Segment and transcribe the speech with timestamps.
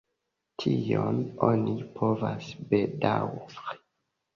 [0.63, 3.83] Tion oni povas bedaŭri.